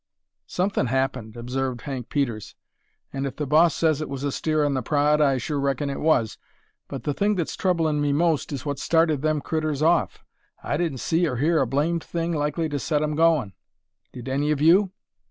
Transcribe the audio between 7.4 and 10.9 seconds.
troublin' me most is what started them critters off. I